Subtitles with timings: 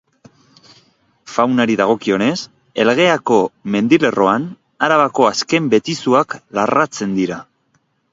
[1.33, 2.31] Faunari dagokionez,
[2.83, 3.37] Elgeako
[3.75, 4.47] mendilerroan
[4.87, 7.39] Arabako azken betizuak larratzen dira.